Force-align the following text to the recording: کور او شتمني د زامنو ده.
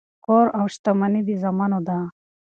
کور 0.25 0.45
او 0.57 0.65
شتمني 0.73 1.21
د 1.27 1.29
زامنو 1.41 1.79
ده. 1.87 1.99